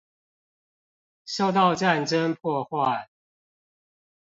[1.27, 3.05] 受到戰爭破壞